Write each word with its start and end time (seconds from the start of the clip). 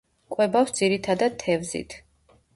კვებავს 0.35 0.73
ძირითადად 0.79 1.37
თევზით. 1.45 1.97